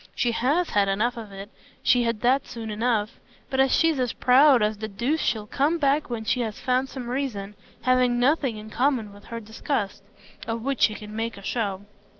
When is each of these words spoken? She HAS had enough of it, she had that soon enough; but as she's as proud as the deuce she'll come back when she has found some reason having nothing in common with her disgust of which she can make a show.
She 0.15 0.31
HAS 0.31 0.71
had 0.71 0.87
enough 0.87 1.15
of 1.15 1.31
it, 1.31 1.51
she 1.83 2.01
had 2.05 2.21
that 2.21 2.47
soon 2.47 2.71
enough; 2.71 3.19
but 3.51 3.59
as 3.59 3.71
she's 3.71 3.99
as 3.99 4.13
proud 4.13 4.63
as 4.63 4.79
the 4.79 4.87
deuce 4.87 5.19
she'll 5.19 5.45
come 5.45 5.77
back 5.77 6.09
when 6.09 6.25
she 6.25 6.39
has 6.39 6.59
found 6.59 6.89
some 6.89 7.07
reason 7.07 7.53
having 7.83 8.19
nothing 8.19 8.57
in 8.57 8.71
common 8.71 9.13
with 9.13 9.25
her 9.25 9.39
disgust 9.39 10.01
of 10.47 10.63
which 10.63 10.81
she 10.81 10.95
can 10.95 11.15
make 11.15 11.37
a 11.37 11.43
show. 11.43 11.85